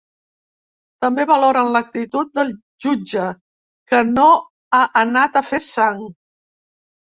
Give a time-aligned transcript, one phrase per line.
[1.03, 2.49] També valoren l’actitud del
[2.87, 3.27] jutge,
[3.93, 6.05] que ‘no ha anat a fer sang’.